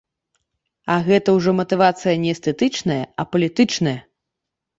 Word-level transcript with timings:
А 0.93 0.95
гэта 1.07 1.35
ўжо 1.37 1.53
матывацыя 1.59 2.15
не 2.25 2.29
эстэтычная, 2.35 2.99
а 3.05 3.21
палітычная. 3.35 3.97